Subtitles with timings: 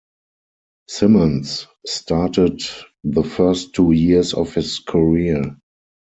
[0.87, 2.63] Simmons started
[3.03, 5.43] the first two years of his career.